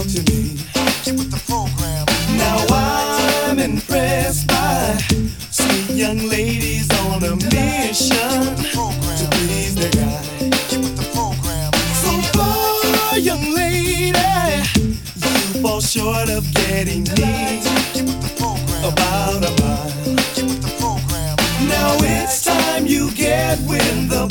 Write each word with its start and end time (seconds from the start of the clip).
all 0.00 0.06
to 0.06 0.22
me. 0.32 0.56
With 1.06 1.30
the 1.30 1.42
program. 1.46 2.06
Now 2.36 2.58
I'm 2.70 3.58
impressed 3.58 4.46
by 4.46 4.96
sweet 5.50 5.90
young 5.96 6.18
ladies 6.28 6.88
on 7.04 7.22
a 7.24 7.36
mission 7.36 8.40
to 9.18 9.26
please 9.36 9.74
their 9.74 9.90
guy. 9.90 10.22
With 10.70 10.96
the 10.96 11.06
program. 11.12 11.72
So 12.04 12.12
far, 12.32 13.18
young 13.18 13.44
lady, 13.54 14.18
you 14.74 15.62
fall 15.62 15.80
short 15.80 16.30
of 16.30 16.44
getting 16.54 17.04
me. 17.18 17.60
With 17.94 18.20
the 18.24 18.32
program. 18.38 18.84
About 18.92 19.44
a 19.44 19.62
mile. 19.62 19.80
Now 21.68 21.96
it's 22.00 22.44
time 22.44 22.86
you 22.86 23.10
get 23.12 23.58
with 23.68 24.08
the 24.08 24.29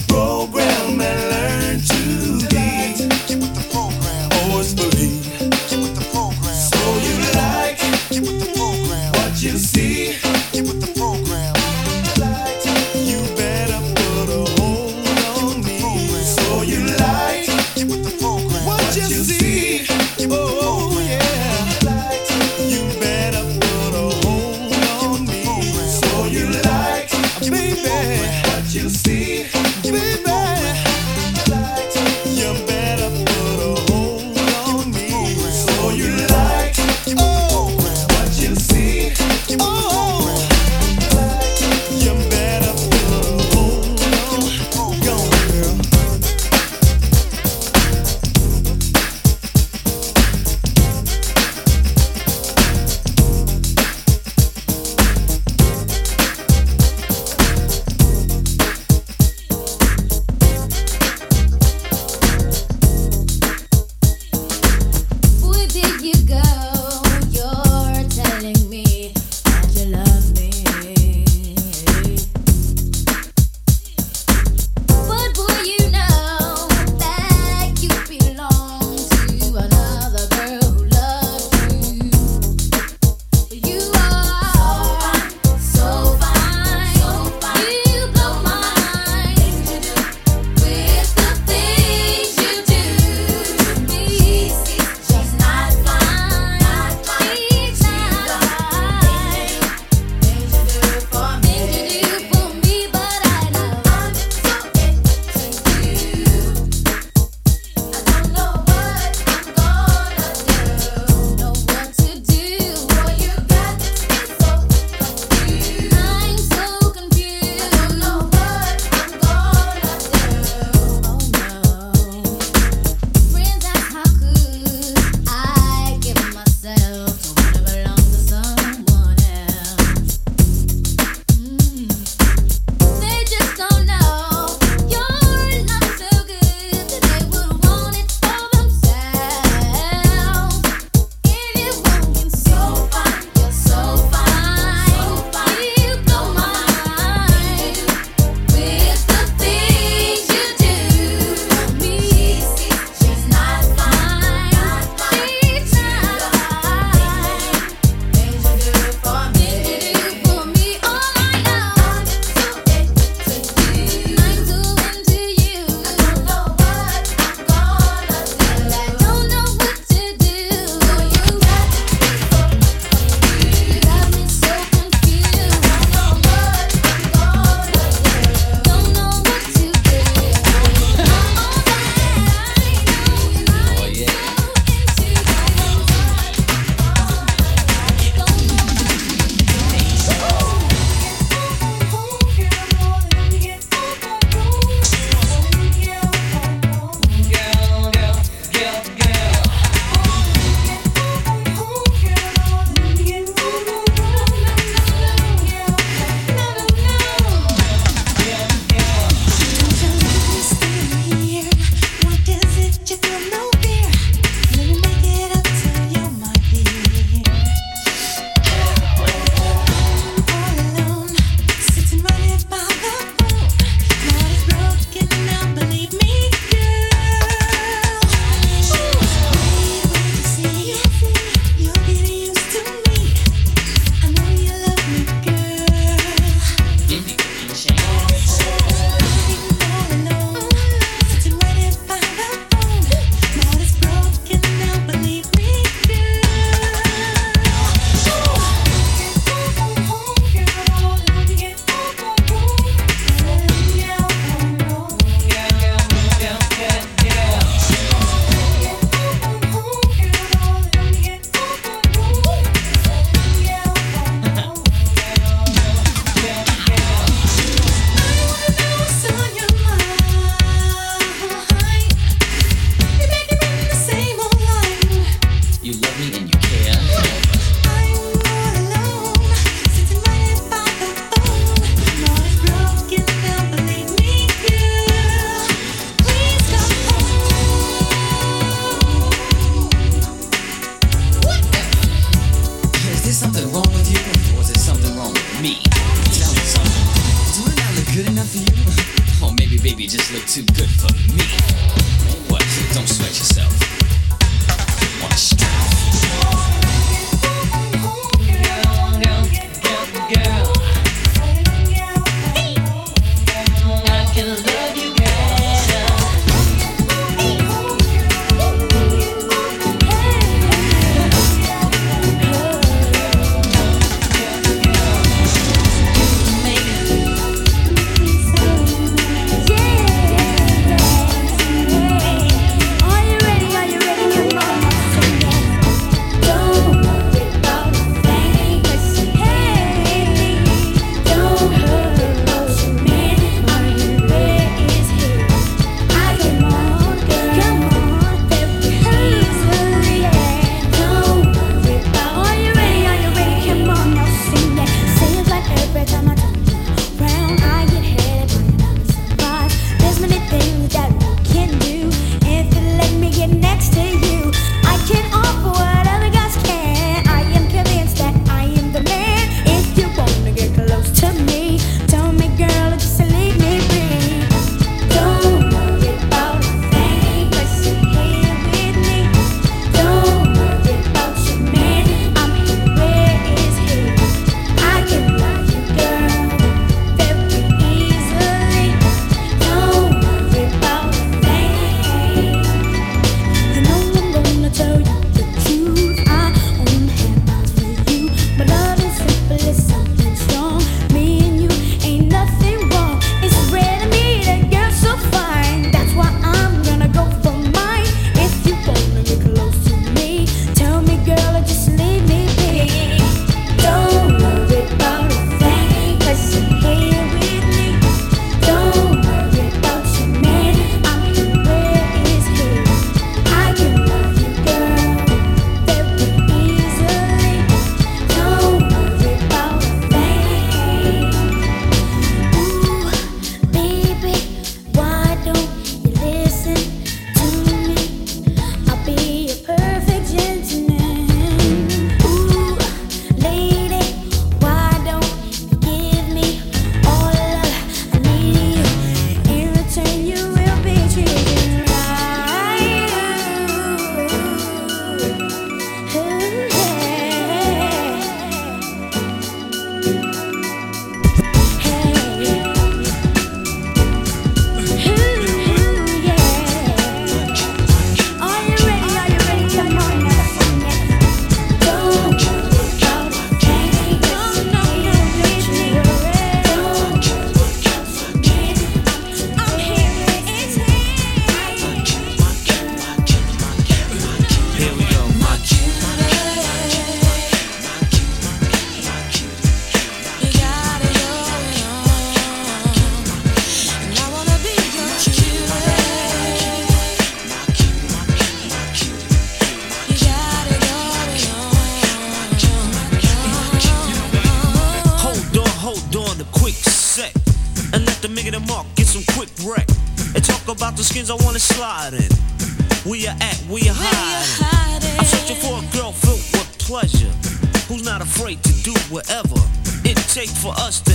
shake 520.20 520.36
for 520.36 520.52
us 520.60 520.89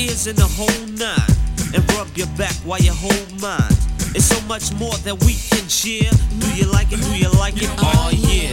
ears 0.00 0.26
and 0.26 0.38
the 0.38 0.48
whole 0.56 0.86
nine. 0.96 1.36
And 1.74 1.84
rub 1.94 2.08
your 2.16 2.30
back 2.40 2.54
while 2.64 2.80
you 2.80 2.92
hold 2.92 3.30
mine. 3.40 3.76
It's 4.16 4.26
so 4.26 4.40
much 4.48 4.72
more 4.74 4.96
that 5.06 5.16
we 5.22 5.36
can 5.52 5.68
share. 5.68 6.10
Do 6.40 6.48
you 6.56 6.66
like 6.72 6.90
it? 6.90 7.00
Do 7.04 7.12
you 7.14 7.30
like 7.38 7.60
it? 7.60 7.70
Oh 7.78 8.10
yeah. 8.10 8.50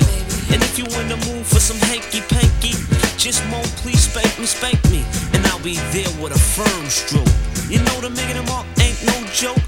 And 0.53 0.61
if 0.61 0.77
you 0.77 0.85
in 0.99 1.07
the 1.09 1.17
mood 1.25 1.45
for 1.45 1.59
some 1.59 1.79
hanky 1.89 2.21
panky, 2.21 2.75
just 3.17 3.41
moan, 3.49 3.65
please 3.81 4.05
spank 4.05 4.29
me, 4.37 4.45
spank 4.45 4.77
me. 4.91 5.01
And 5.33 5.41
I'll 5.47 5.63
be 5.63 5.79
there 5.95 6.11
with 6.21 6.35
a 6.35 6.39
firm 6.39 6.85
stroke. 6.91 7.31
You 7.71 7.79
know 7.79 7.97
the 8.03 8.11
making 8.11 8.37
them 8.37 8.49
up 8.53 8.67
ain't 8.83 8.99
no 9.07 9.17
joke. 9.33 9.63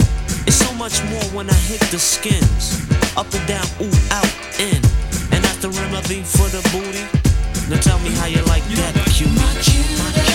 It's 0.45 0.59
so 0.59 0.71
much 0.75 1.01
more 1.09 1.25
when 1.33 1.49
I 1.49 1.59
hit 1.71 1.81
the 1.89 1.99
skins. 1.99 2.85
Up 3.17 3.27
and 3.33 3.45
down, 3.47 3.65
ooh, 3.81 3.99
out, 4.13 4.31
in. 4.59 4.79
And 5.33 5.41
after 5.47 5.69
remedy 5.69 6.21
for 6.21 6.47
the 6.53 6.61
booty. 6.69 7.07
Now 7.69 7.79
tell 7.81 7.99
me 7.99 8.11
how 8.19 8.27
you 8.27 8.41
like 8.45 8.63
that, 8.77 8.93
cutie. 9.09 10.28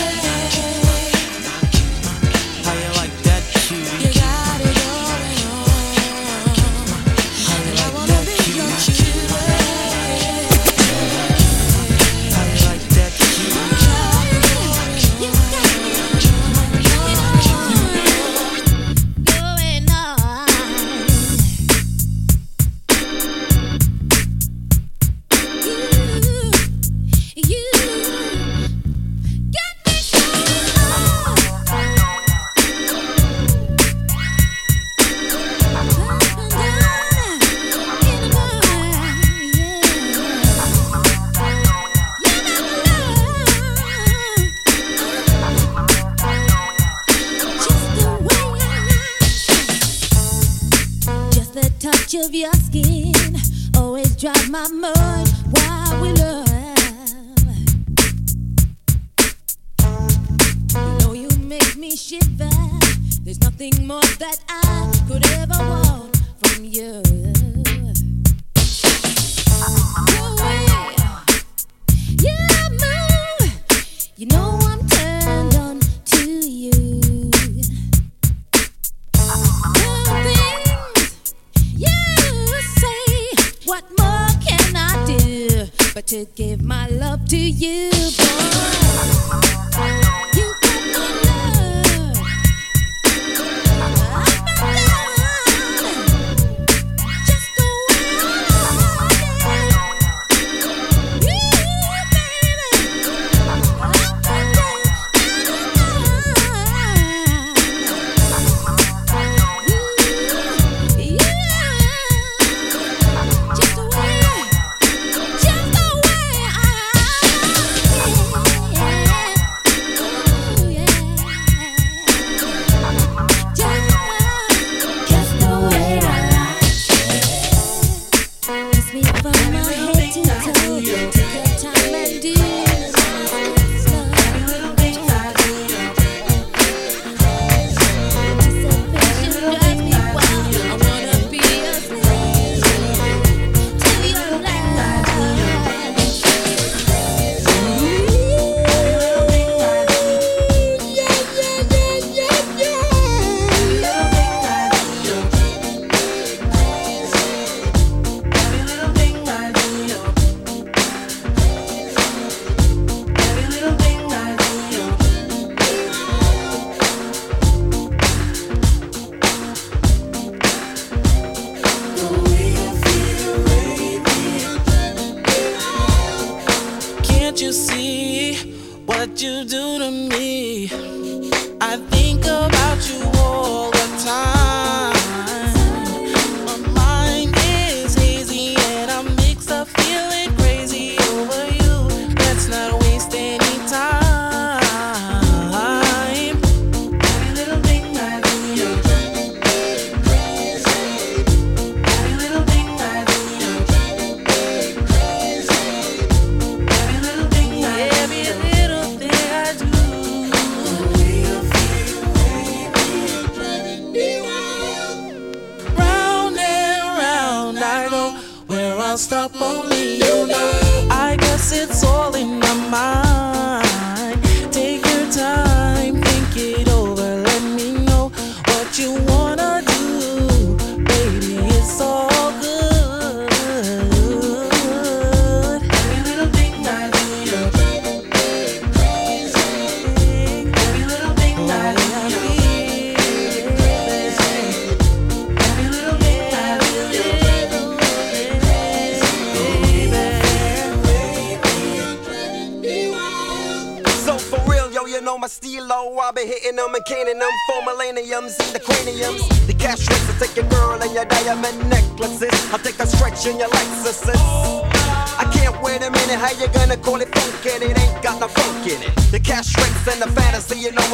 you. 87.96 88.53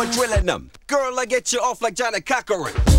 drilling 0.07 0.47
them. 0.47 0.71
Girl, 0.87 1.19
I 1.19 1.27
get 1.27 1.53
you 1.53 1.61
off 1.61 1.83
like 1.83 1.95
Johnnie 1.95 2.21
Cochran. 2.21 2.89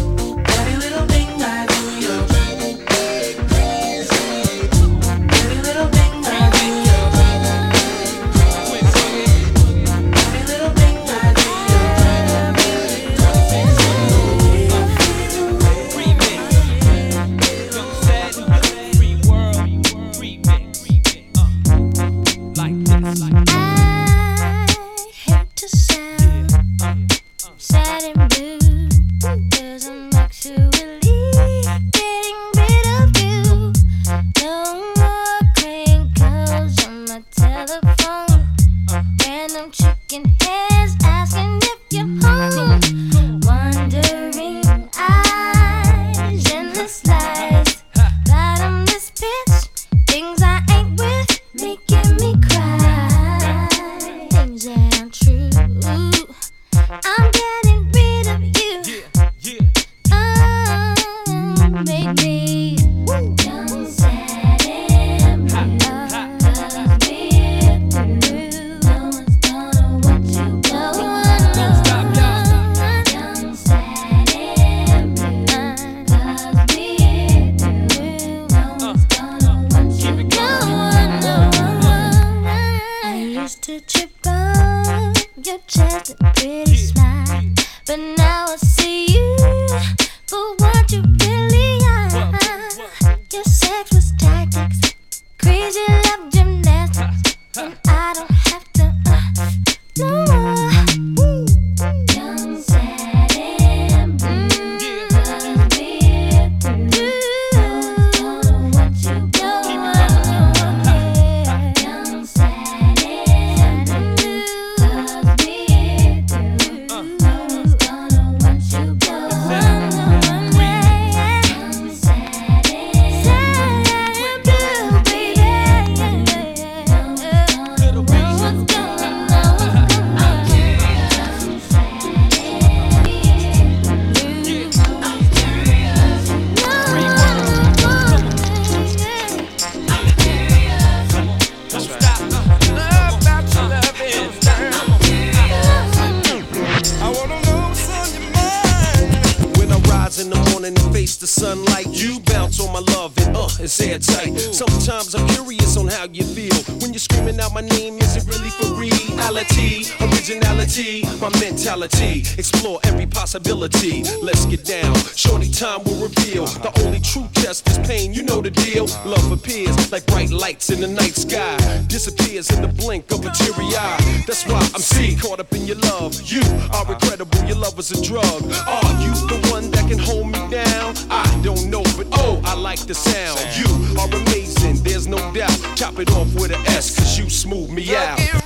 Sky. 171.32 171.84
Disappears 171.88 172.50
in 172.52 172.62
the 172.62 172.68
blink 172.68 173.12
of 173.12 173.26
a 173.26 173.32
teary 173.32 173.72
eye. 173.76 174.24
That's 174.28 174.46
why 174.46 174.60
I'm 174.74 174.82
C, 174.82 175.16
caught 175.16 175.40
up 175.40 175.52
in 175.54 175.66
your 175.66 175.78
love. 175.78 176.22
You 176.22 176.42
are 176.74 176.86
incredible. 176.92 177.40
Your 177.46 177.58
love 177.58 177.78
is 177.80 177.92
a 177.92 178.02
drug. 178.02 178.42
Are 178.68 178.94
you 179.04 179.14
the 179.32 179.40
one 179.52 179.72
that 179.72 179.88
can 179.88 180.00
hold 180.00 180.28
me 180.28 180.42
down? 180.50 180.96
I 181.10 181.28
don't 181.44 181.70
know, 181.70 181.84
but 181.98 182.08
oh, 182.14 182.42
I 182.44 182.56
like 182.56 182.80
the 182.80 182.96
sound. 182.96 183.40
You 183.60 183.70
are 184.00 184.10
amazing. 184.22 184.84
There's 184.84 185.08
no 185.08 185.20
doubt. 185.34 185.58
Chop 185.76 186.00
it 186.00 186.12
off 186.12 186.34
with 186.36 186.52
an 186.52 186.62
S, 186.68 186.96
cause 186.96 187.18
you 187.18 187.30
smooth 187.30 187.70
me 187.70 187.96
out. 187.96 188.41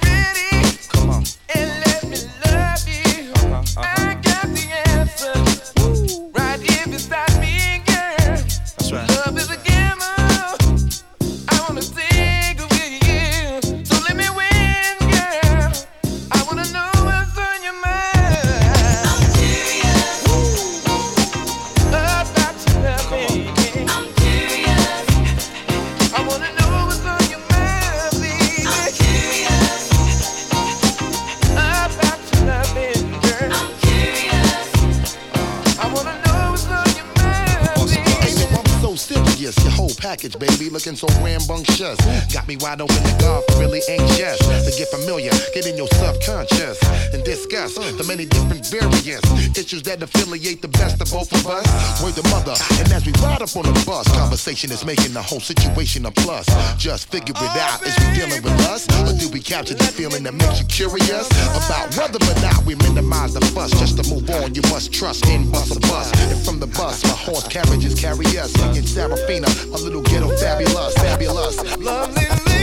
Package, 40.16 40.40
baby, 40.40 40.70
looking 40.70 40.96
so 40.96 41.08
rambunctious. 41.20 42.00
Got 42.32 42.48
me 42.48 42.56
wide 42.62 42.80
open 42.80 42.96
to 42.96 43.16
God, 43.20 43.44
really 43.60 43.82
anxious 43.90 44.40
to 44.40 44.72
get 44.78 44.88
familiar, 44.88 45.32
get 45.54 45.68
in 45.68 45.76
your 45.76 45.88
subconscious 45.88 46.80
and 47.12 47.22
discuss 47.26 47.76
the 47.76 48.04
many 48.08 48.26
different 48.26 48.66
variants, 48.68 49.28
issues 49.58 49.84
that 49.84 50.02
affiliate 50.02 50.62
the 50.62 50.70
best 50.70 51.02
of 51.02 51.12
both 51.12 51.28
of 51.36 51.46
us. 51.48 51.68
Word 52.02 52.16
the 52.16 52.24
mother, 52.30 52.56
and 52.80 52.88
as 52.94 53.06
we 53.06 53.12
ride 53.20 53.42
up 53.42 53.52
on 53.58 53.68
the 53.68 53.84
bus, 53.86 54.08
conversation 54.08 54.72
is 54.72 54.86
making 54.86 55.12
the 55.12 55.22
whole 55.22 55.42
situation 55.42 56.06
a 56.06 56.12
plus. 56.12 56.48
Just 56.78 57.12
figure 57.12 57.36
it 57.36 57.56
out, 57.60 57.84
is 57.84 57.92
we 58.00 58.16
dealing 58.16 58.42
with 58.42 58.56
us, 58.72 58.88
or 59.04 59.12
do 59.20 59.28
we 59.30 59.42
capture 59.42 59.76
the 59.76 59.84
feeling 59.84 60.24
that 60.24 60.34
makes 60.34 60.62
you 60.62 60.66
curious 60.68 61.28
about 61.60 61.92
whether 61.98 62.24
or 62.24 62.40
not 62.40 62.64
we 62.64 62.76
minimize 62.88 63.34
the 63.34 63.44
fuss? 63.52 63.72
Just 63.72 64.00
to 64.00 64.04
move 64.08 64.30
on, 64.30 64.56
you 64.56 64.62
must 64.72 64.94
trust 64.94 65.28
in 65.28 65.52
bus 65.52 65.76
a 65.76 65.80
bus, 65.92 66.08
and 66.32 66.40
from 66.46 66.60
the 66.62 66.68
bus, 66.68 67.04
my 67.04 67.20
horse 67.28 67.48
carriages 67.50 68.00
carry 68.00 68.26
us. 68.40 68.54
Singing 68.56 68.88
Serafina, 68.88 69.48
a 69.76 69.80
little 69.84 70.05
ghetto 70.06 70.30
fabulous, 70.38 70.94
fabulous. 70.96 71.78
Lovely 71.78 72.55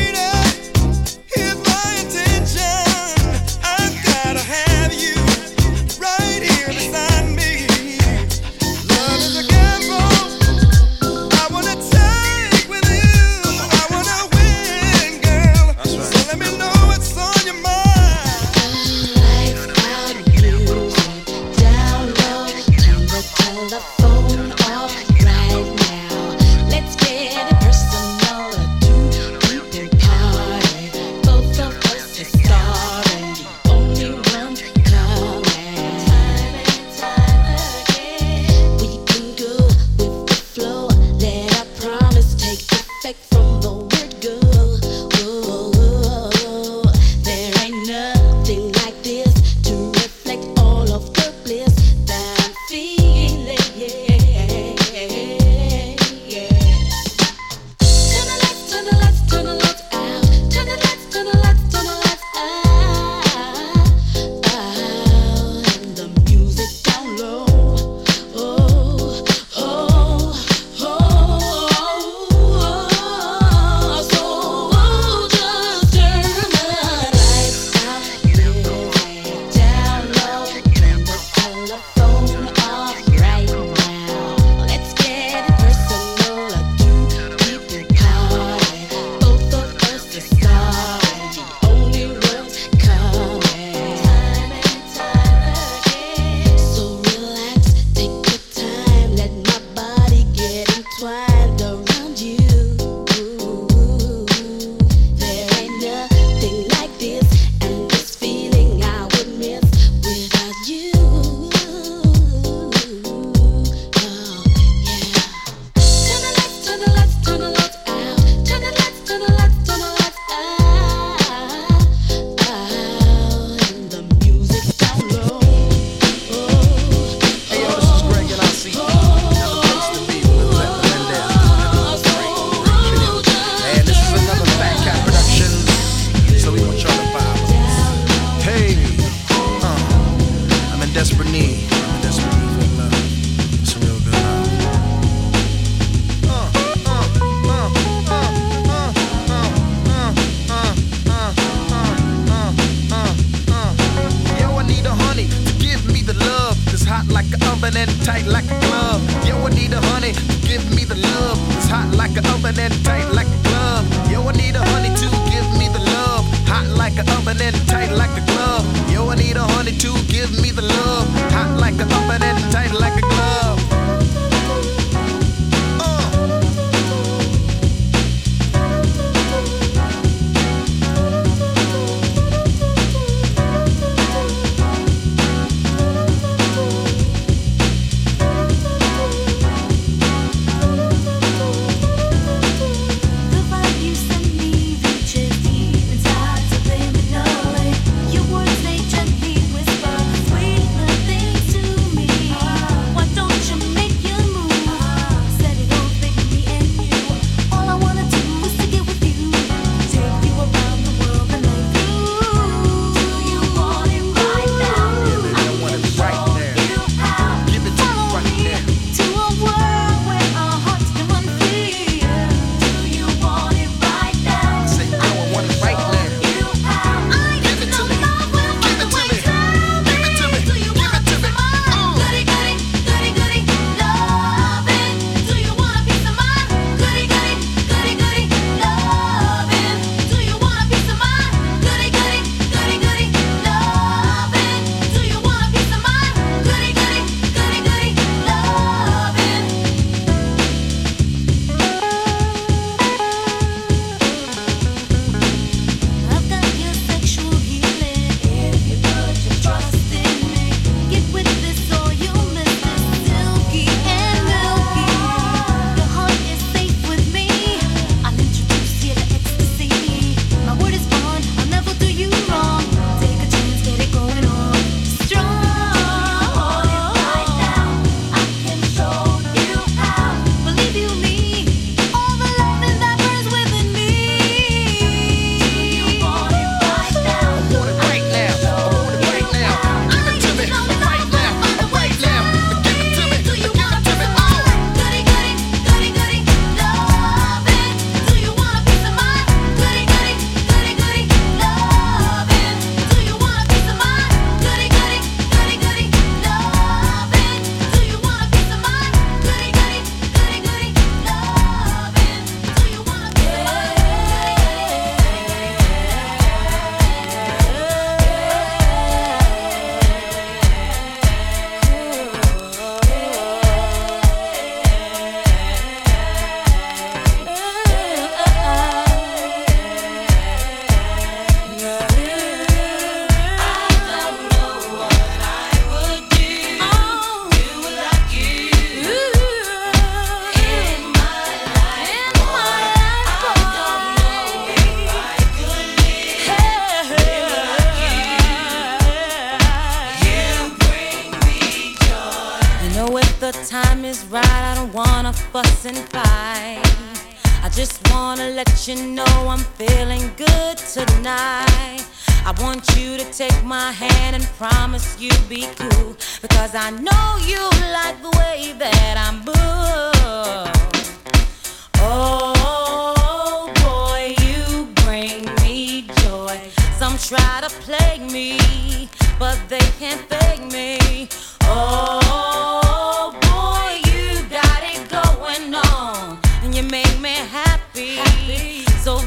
Make 386.70 387.00
me 387.00 387.14
happy. 387.14 387.96
happy. 387.96 388.64
So 388.82 388.98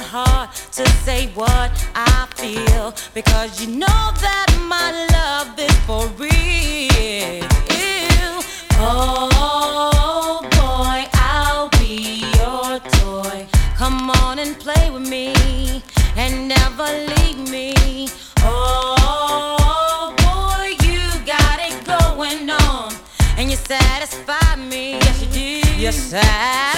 not 0.00 0.08
hard 0.08 0.52
to 0.72 0.88
say 1.04 1.26
what 1.34 1.70
I 1.94 2.26
feel 2.36 2.94
because 3.14 3.60
you 3.60 3.76
know 3.76 3.86
that 3.86 4.48
my 4.68 4.90
love 5.16 5.58
is 5.58 5.76
for 5.86 6.06
real. 6.18 7.46
Oh 8.82 10.40
boy, 10.42 11.08
I'll 11.12 11.68
be 11.80 12.24
your 12.38 12.78
toy. 13.00 13.46
Come 13.76 14.10
on 14.10 14.38
and 14.38 14.58
play 14.58 14.90
with 14.90 15.08
me 15.08 15.82
and 16.16 16.48
never 16.48 16.86
leave 17.14 17.50
me. 17.50 18.08
Oh 18.38 20.14
boy, 20.16 20.76
you 20.86 21.00
got 21.26 21.58
it 21.60 21.84
going 21.84 22.48
on 22.48 22.94
and 23.36 23.50
you 23.50 23.56
satisfy 23.56 24.56
me. 24.56 24.92
Yes, 24.92 25.22
you 25.22 25.28
do. 25.32 25.68
Yes, 25.78 26.14
I 26.14 26.69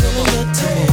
similar 0.00 0.54
to 0.54 0.74
me 0.74 0.89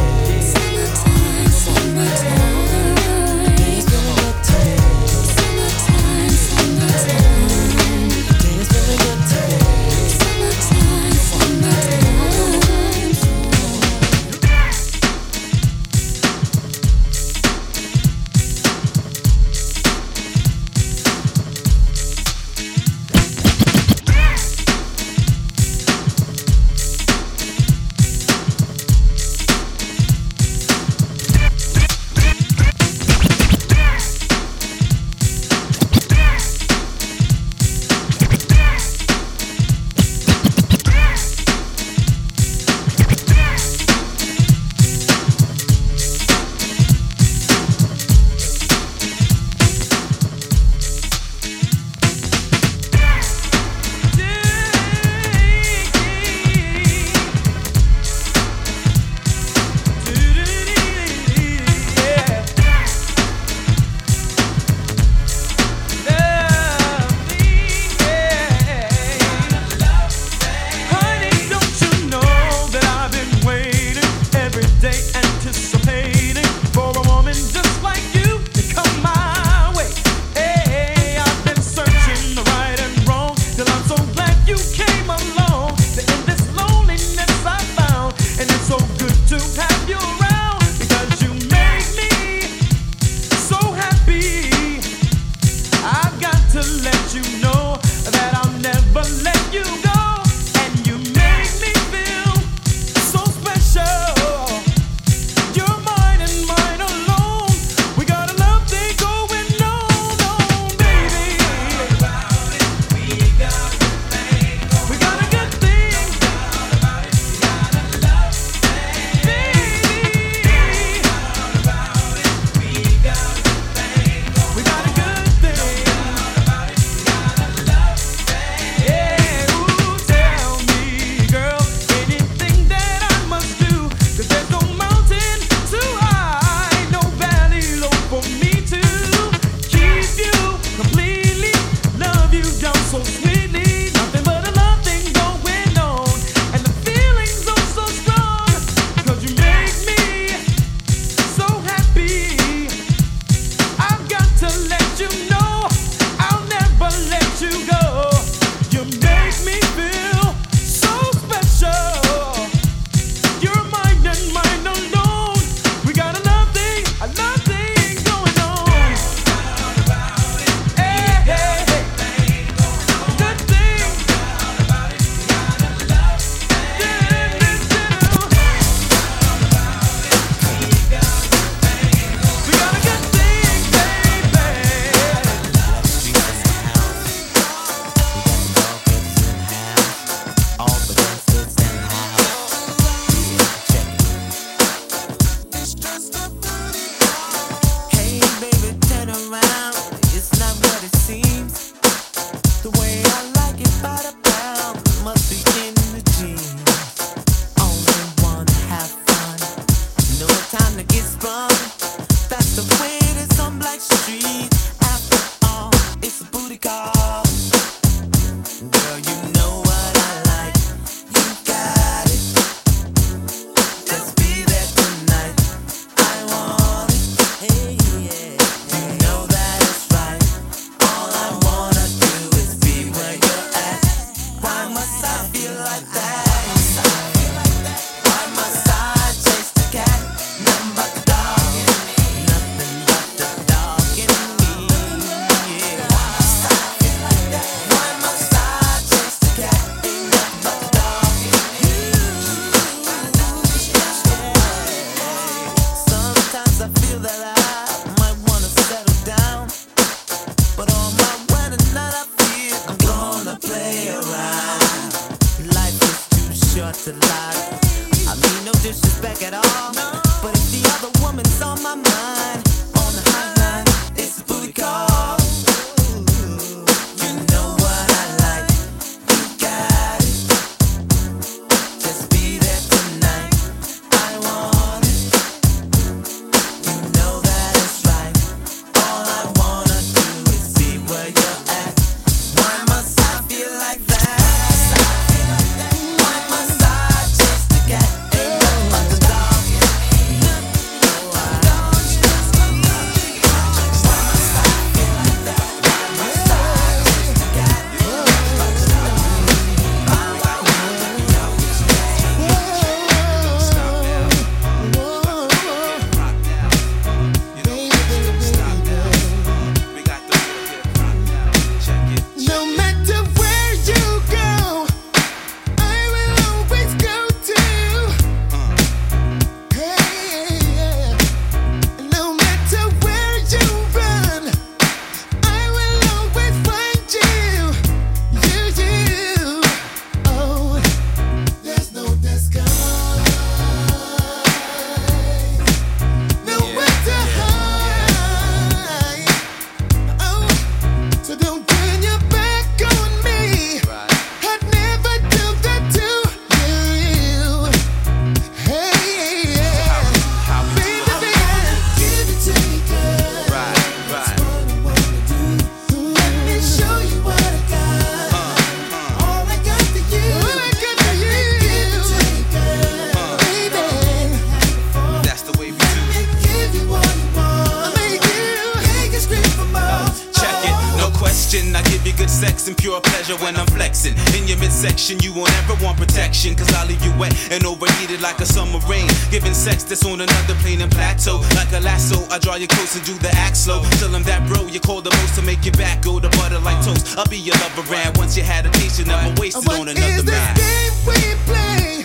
that's 389.69 389.85
on 389.85 389.99
another 390.01 390.35
plane 390.35 390.61
and 390.61 390.71
plateau. 390.71 391.19
Like 391.35 391.51
a 391.51 391.59
lasso, 391.59 392.07
I 392.09 392.19
draw 392.19 392.35
you 392.35 392.47
close 392.47 392.75
and 392.75 392.85
do 392.85 392.93
the 392.93 393.09
act 393.15 393.37
slow. 393.37 393.63
Tell 393.79 393.89
them 393.89 394.03
that 394.03 394.25
bro, 394.27 394.47
you 394.47 394.59
call 394.59 394.81
the 394.81 394.91
most 394.91 395.15
to 395.15 395.21
make 395.21 395.43
your 395.43 395.53
back 395.53 395.83
go 395.83 395.99
to 395.99 396.09
butter 396.09 396.39
like 396.39 396.63
toast. 396.63 396.97
I'll 396.97 397.05
be 397.07 397.17
your 397.17 397.35
lover, 397.37 397.63
ran 397.71 397.93
once 397.95 398.15
you 398.15 398.23
had 398.23 398.45
a 398.45 398.49
taste, 398.51 398.79
you 398.79 398.85
never 398.85 399.13
wasted 399.19 399.45
what 399.45 399.59
on 399.59 399.67
another 399.69 400.03
man. 400.03 400.03
What 400.03 400.03
is 400.03 400.05
this 400.05 400.39
game 400.39 400.73
we 400.87 401.33
play? 401.33 401.76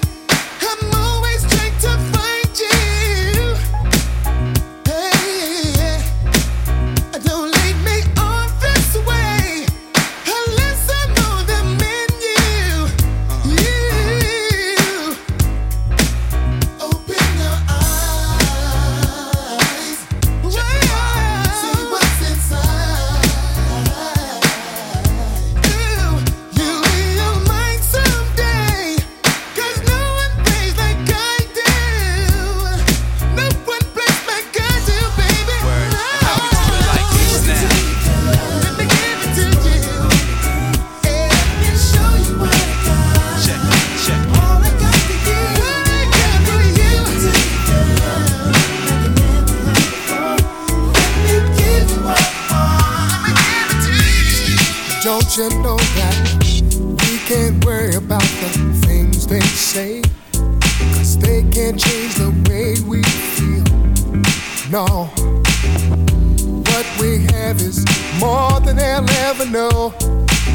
what 66.82 67.00
we 67.00 67.24
have 67.32 67.60
is 67.60 67.84
more 68.18 68.58
than 68.60 68.76
they'll 68.76 69.08
ever 69.28 69.46
know. 69.46 69.94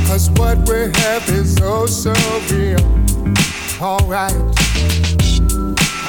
Cause 0.07 0.29
what 0.31 0.57
we 0.67 0.91
have 1.01 1.27
is 1.29 1.57
oh 1.61 1.85
so 1.85 2.13
real. 2.49 2.79
Alright. 3.81 4.33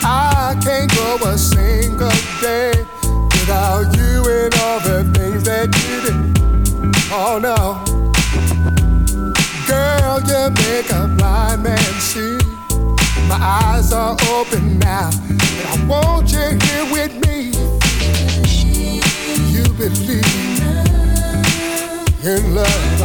I 0.02 0.58
can't 0.62 0.90
go 0.94 1.18
a 1.24 1.38
single 1.38 2.10
day 2.40 2.72
without 3.30 3.86
you 3.96 4.24
and 4.28 4.54
all 4.62 4.80
the 4.80 4.98
things 5.14 5.44
that 5.44 5.68
you 5.86 6.00
did. 6.02 6.18
Oh 7.12 7.38
no. 7.38 7.84
Girl, 9.68 10.20
you 10.30 10.50
make 10.50 10.90
a 10.90 11.14
blind 11.16 11.62
man 11.62 11.78
see. 12.00 12.38
My 13.28 13.38
eyes 13.40 13.92
are 13.92 14.16
open 14.30 14.78
now. 14.78 15.10
And 15.28 15.66
I 15.68 15.86
want 15.86 16.32
you 16.32 16.58
here 16.66 16.92
with 16.92 17.14
me 17.26 17.77
believe 19.78 20.24
in 22.24 22.52
love. 22.52 23.00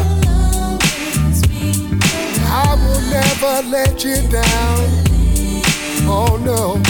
I 2.49 2.73
will 2.81 3.01
never 3.11 3.69
let 3.69 4.03
you 4.03 4.15
down. 4.27 4.79
Oh 6.09 6.35
no, 6.41 6.81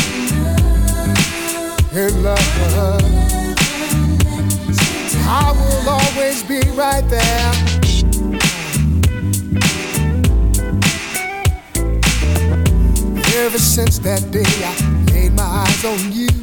in 1.99 2.23
love. 2.23 2.39
I 5.27 5.51
will 5.51 5.89
always 5.89 6.43
be 6.43 6.61
right 6.71 7.05
there. 7.09 7.51
Ever 13.36 13.59
since 13.59 13.99
that 13.99 14.31
day 14.31 14.45
I 14.63 15.11
laid 15.11 15.34
my 15.34 15.43
eyes 15.43 15.84
on 15.84 16.13
you 16.13 16.42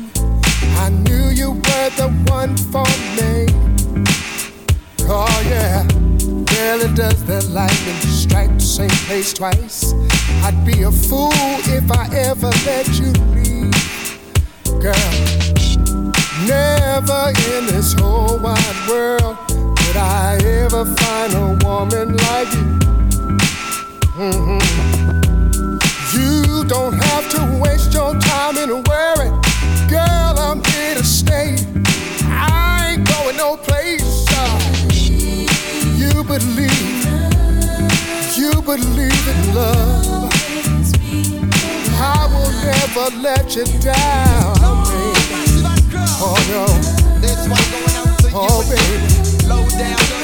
I 0.81 0.89
knew 0.89 1.29
you 1.29 1.51
were 1.53 1.91
the 2.01 2.09
one 2.29 2.57
for 2.73 2.89
me. 3.17 3.47
Oh, 5.09 5.43
yeah. 5.47 5.85
Really 6.57 6.95
does 6.95 7.23
that 7.27 7.47
lightning 7.51 8.01
strike 8.01 8.55
the 8.55 8.61
same 8.61 8.97
place 9.07 9.33
twice? 9.35 9.93
I'd 10.43 10.65
be 10.65 10.83
a 10.83 10.91
fool 10.91 11.33
if 11.79 11.91
I 11.93 12.09
ever 12.29 12.51
let 12.65 12.89
you 12.99 13.13
leave. 13.37 13.73
Girl, 14.81 15.13
never 16.49 17.23
in 17.53 17.67
this 17.67 17.93
whole 17.93 18.39
wide 18.39 18.89
world 18.89 19.37
I 19.97 20.39
ever 20.65 20.87
find 20.87 21.35
a 21.35 21.59
woman 21.63 22.17
like 22.17 22.51
you. 22.55 22.79
Mm-hmm. 24.17 24.61
You 26.17 26.65
don't 26.65 26.95
have 26.95 27.29
to 27.33 27.61
waste 27.61 27.93
your 27.93 28.19
time 28.19 28.57
in 28.57 28.83
worry 28.85 29.50
Girl, 29.91 30.39
I'm 30.39 30.63
here 30.65 30.95
to 30.95 31.05
stay. 31.05 31.57
I 32.25 32.95
ain't 32.95 33.09
going 33.09 33.37
no 33.37 33.57
place. 33.57 34.25
Uh. 34.31 34.61
You 35.99 36.23
believe, 36.23 37.05
you 38.39 38.63
believe 38.63 39.29
in 39.35 39.55
love. 39.55 40.31
I 42.03 42.29
will 42.33 42.53
never 42.63 43.17
let 43.21 43.57
you 43.57 43.65
down, 43.81 44.55
baby. 44.85 45.41
Oh 46.23 46.39
no. 46.51 46.67
Oh 48.33 48.63
baby. 48.71 49.49
Low 49.49 49.69
down. 49.71 50.20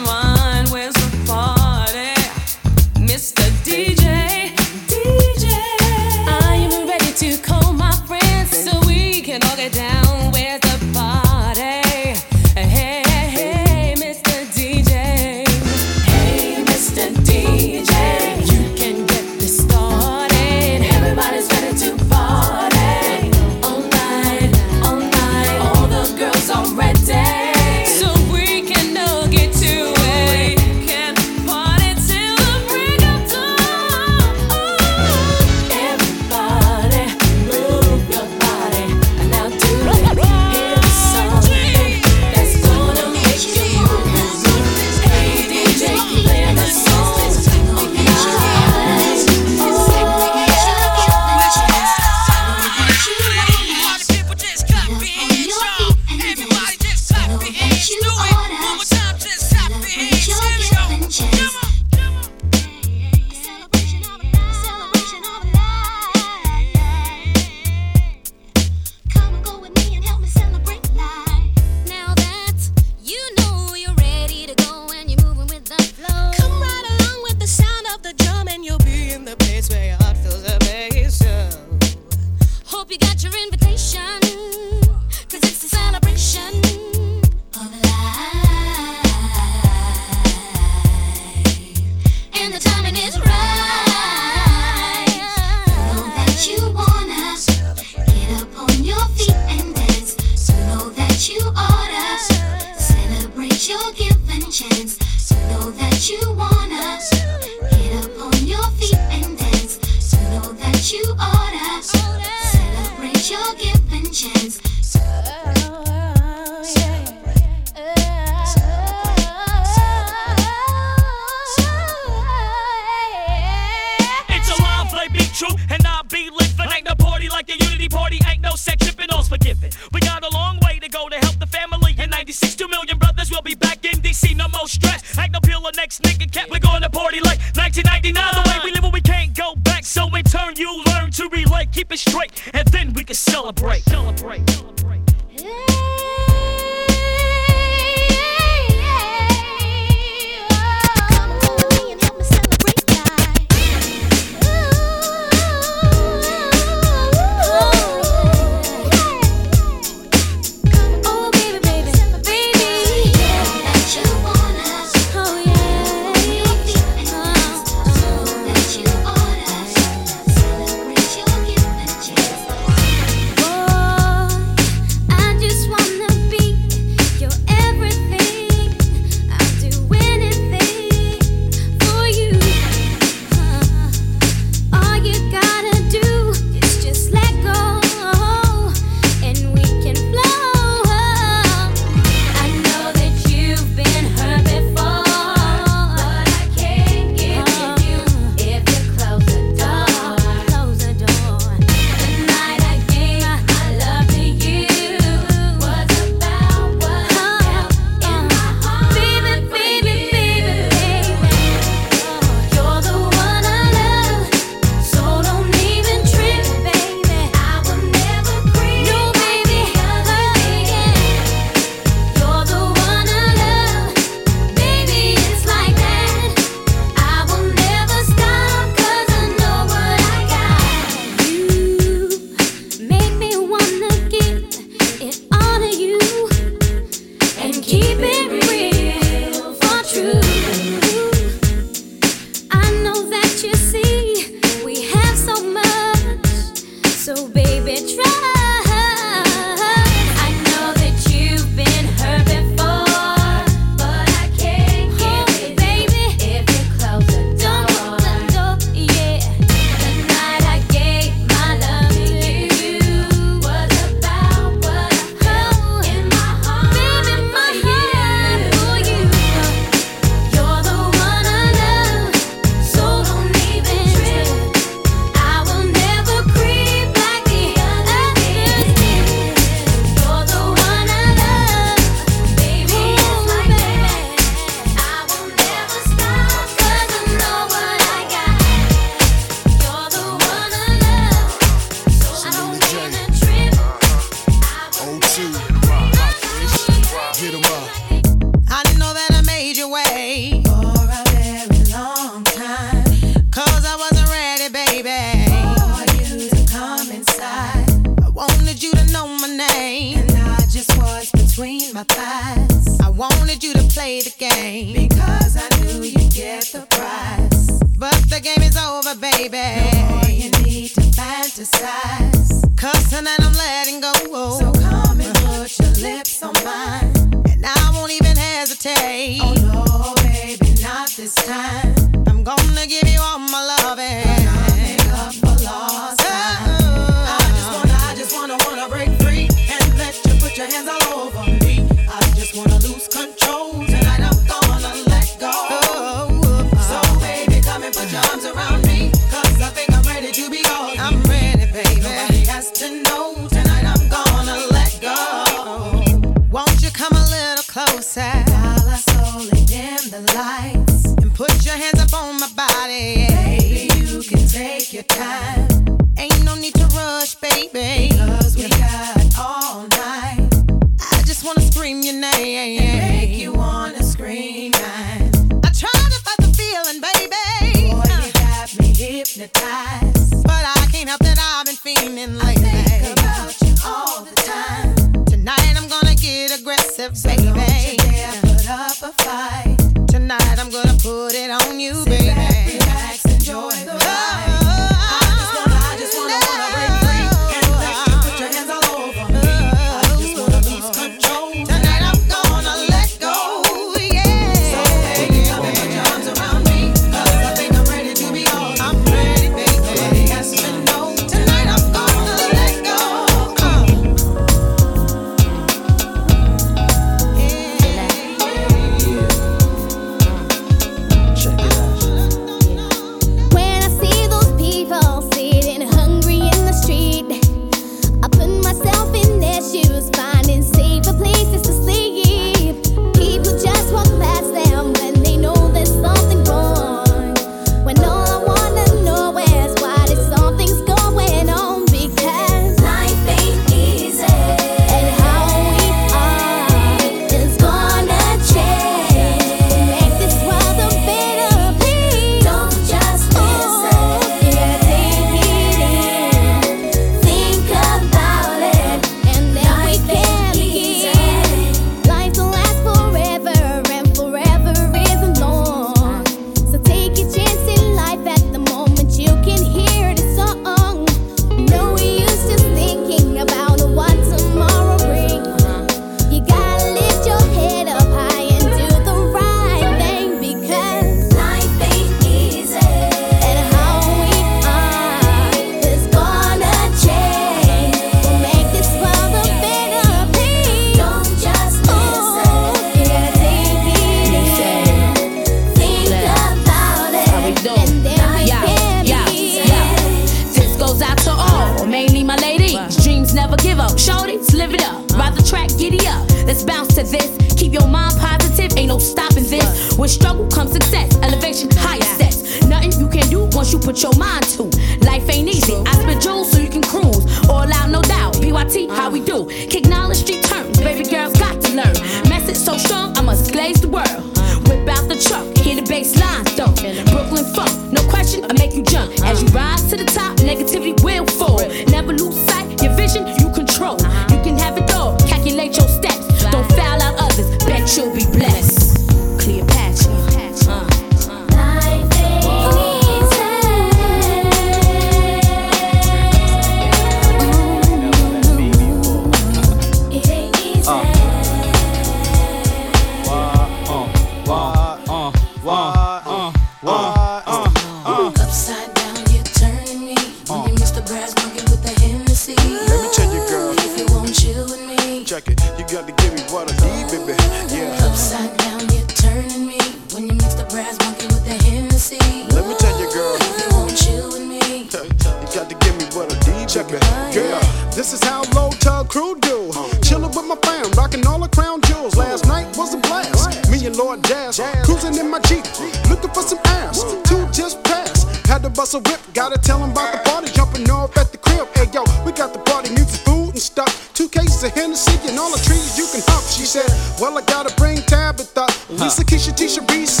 Baby. 576.64 576.78
Girl, 577.12 577.40
this 577.74 577.92
is 577.92 578.02
how 578.02 578.22
low 578.34 578.50
tug 578.50 578.88
crew 578.88 579.18
do. 579.20 579.50
Chillin' 579.84 580.14
with 580.14 580.26
my 580.26 580.36
fam, 580.42 580.70
rockin' 580.72 581.06
all 581.06 581.20
the 581.20 581.28
crown 581.28 581.60
jewels. 581.62 581.96
Last 581.96 582.26
night 582.26 582.46
was 582.56 582.74
a 582.74 582.78
blast. 582.78 583.50
Me 583.50 583.66
and 583.66 583.76
Lord 583.76 584.02
Jazz, 584.04 584.40
cruising 584.64 584.96
in 584.96 585.10
my 585.10 585.20
Jeep, 585.20 585.44
looking 585.90 586.10
for 586.10 586.22
some 586.22 586.38
ass. 586.46 586.82
Two 587.04 587.26
just 587.32 587.62
passed. 587.64 588.06
Had 588.26 588.42
to 588.42 588.50
bust 588.50 588.74
a 588.74 588.78
whip, 588.78 589.00
gotta 589.14 589.38
tell 589.38 589.62
'em 589.62 589.70
about 589.70 589.92
the 589.92 590.10
party. 590.10 590.28
Jumping 590.32 590.68
off 590.70 590.96
at 590.96 591.12
the 591.12 591.18
crib. 591.18 591.46
Hey 591.54 591.68
yo, 591.72 591.84
we 592.04 592.12
got 592.12 592.32
the 592.32 592.40
party 592.40 592.70
music, 592.70 593.00
food 593.04 593.30
and 593.30 593.42
stuff. 593.42 593.90
Two 593.94 594.08
cases 594.08 594.42
of 594.42 594.52
Hennessy 594.52 594.98
and 595.08 595.18
all 595.18 595.30
the 595.30 595.42
trees 595.44 595.78
you 595.78 595.86
can 595.92 596.02
hump. 596.08 596.24
She 596.28 596.44
said, 596.44 596.68
Well, 597.00 597.16
I 597.16 597.22
gotta 597.22 597.54
bring 597.56 597.78
Tabitha, 597.82 598.46
Lisa, 598.68 599.04
Keisha, 599.04 599.32
Tisha, 599.32 599.62
Reese, 599.70 600.00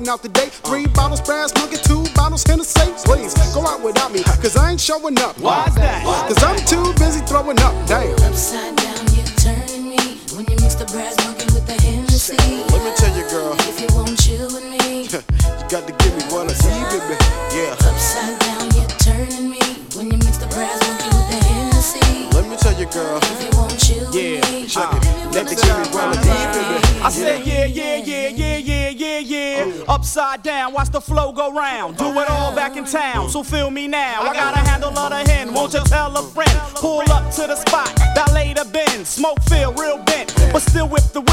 going 0.00 0.08
out 0.08 0.22
today. 0.22 0.48
Three 0.64 0.86
bottles 0.86 1.20
brass 1.20 1.52
monkey, 1.56 1.76
two 1.76 2.04
bottles 2.14 2.44
Hennessy. 2.44 2.92
Please 3.04 3.34
go 3.54 3.66
out 3.66 3.82
without 3.82 4.12
me, 4.12 4.22
cause 4.40 4.56
I 4.56 4.70
ain't 4.72 4.80
showing 4.80 5.18
up. 5.18 5.38
Why's 5.38 5.74
that? 5.74 6.04
Cause 6.28 6.42
I'm 6.42 6.56
too 6.64 6.92
busy 6.98 7.20
throwing 7.26 7.58
up. 7.60 7.74
Damn. 7.86 8.14
Upside 8.24 8.76
down, 8.76 9.04
you're 9.12 9.24
turning 9.44 9.90
me. 9.92 10.00
When 10.32 10.46
you 10.48 10.56
mix 10.64 10.74
the 10.76 10.86
brass 10.88 11.16
monkey 11.24 11.44
with 11.52 11.66
the 11.66 11.76
Hennessy. 11.82 12.36
Let 12.72 12.80
me 12.80 12.92
tell 12.96 13.12
you, 13.16 13.24
girl. 13.28 13.52
If 13.68 13.80
you 13.80 13.88
won't 13.92 14.16
chill 14.18 14.48
with 14.48 14.64
me. 14.64 15.04
you 15.04 15.66
got 15.68 15.84
to 15.84 15.92
give 15.92 16.12
me 16.16 16.24
what 16.32 16.48
I 16.48 16.54
need, 16.64 16.86
baby. 16.96 17.16
Yeah. 17.52 17.76
Upside 17.84 18.38
down, 18.40 18.72
you're 18.72 18.88
turning 19.04 19.50
me. 19.50 19.60
When 19.96 20.08
you 20.08 20.16
mix 20.16 20.38
the 20.38 20.48
brass 20.48 20.80
monkey 20.80 21.08
with 21.12 21.28
the 21.28 21.40
Hennessy. 21.44 22.30
Let 22.32 22.48
me 22.48 22.56
tell 22.56 22.76
you, 22.80 22.86
girl. 22.88 23.20
If 23.20 23.38
you 23.44 23.52
won't 23.58 23.76
chill 23.76 24.08
Yeah. 24.16 24.40
with 24.40 24.52
me. 24.52 24.66
Check 24.66 24.88
it. 24.96 25.04
Let 25.34 25.44
me 25.44 25.54
give 25.60 25.76
me 25.76 25.86
what 25.92 26.08
I 26.08 26.24
need, 26.24 26.46
baby. 26.56 27.04
I 27.04 27.08
said, 27.10 27.46
yeah, 27.46 27.64
yeah, 27.66 27.96
yeah. 27.96 28.29
Upside 30.00 30.42
down, 30.42 30.72
watch 30.72 30.88
the 30.88 31.00
flow 31.00 31.30
go 31.30 31.52
round. 31.52 31.98
Do 31.98 32.06
it 32.06 32.30
all 32.30 32.54
back 32.54 32.74
in 32.74 32.86
town, 32.86 33.28
so 33.28 33.42
feel 33.42 33.70
me 33.70 33.86
now. 33.86 34.22
I 34.22 34.32
got 34.32 34.54
a 34.54 34.58
handle 34.60 34.98
of 34.98 35.10
the 35.10 35.30
hen, 35.30 35.52
won't 35.52 35.74
you 35.74 35.80
tell 35.84 36.16
a 36.16 36.22
friend? 36.22 36.58
Pull 36.76 37.02
up 37.12 37.30
to 37.34 37.46
the 37.46 37.54
spot, 37.54 37.92
valet 38.14 38.54
the 38.54 38.64
bin, 38.64 39.04
smoke 39.04 39.42
feel 39.42 39.74
real 39.74 39.98
bent, 40.04 40.34
but 40.54 40.62
still 40.62 40.88
whip 40.88 41.02
the. 41.12 41.29